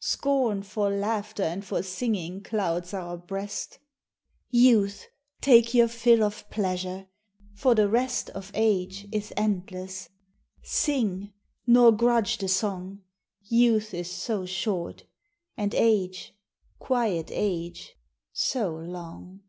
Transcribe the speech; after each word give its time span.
Scorn 0.00 0.64
For 0.64 0.90
laughter 0.90 1.44
and 1.44 1.64
for 1.64 1.80
singing 1.80 2.42
clouds 2.42 2.92
our 2.92 3.16
breast. 3.16 3.78
Youth, 4.50 5.06
take 5.40 5.72
your 5.72 5.86
fill 5.86 6.24
of 6.24 6.50
pleasure, 6.50 7.06
for 7.54 7.76
the 7.76 7.88
rest 7.88 8.28
Of 8.30 8.50
Age 8.54 9.06
is 9.12 9.32
endless. 9.36 10.08
Sing, 10.64 11.32
nor 11.64 11.92
grudge 11.92 12.38
the 12.38 12.48
song 12.48 13.04
Youth 13.44 13.94
is 13.94 14.10
so 14.10 14.44
short, 14.46 15.04
and 15.56 15.72
Age, 15.76 16.34
quiet 16.80 17.30
Age, 17.32 17.94
so 18.32 18.74
long! 18.76 19.42